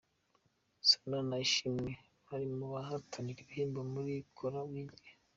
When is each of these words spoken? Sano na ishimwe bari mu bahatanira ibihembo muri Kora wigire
Sano 0.89 1.17
na 1.29 1.37
ishimwe 1.45 1.91
bari 2.27 2.47
mu 2.57 2.67
bahatanira 2.73 3.39
ibihembo 3.41 3.79
muri 3.93 4.13
Kora 4.37 4.59
wigire 4.69 5.09